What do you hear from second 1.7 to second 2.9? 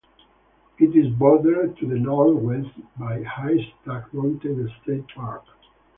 to the northwest